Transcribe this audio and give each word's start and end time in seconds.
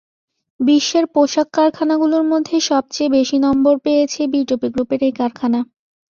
বিশ্বের 0.59 1.05
পোশাক 1.13 1.47
কারখানাগুলোর 1.53 2.23
মধ্যে 2.31 2.55
সবচেয়ে 2.69 3.13
বেশি 3.17 3.37
নম্বর 3.45 3.75
পেয়েছে 3.85 4.21
বিটপি 4.33 4.67
গ্রুপের 4.73 5.01
এই 5.03 5.13
কারখানা। 5.19 5.59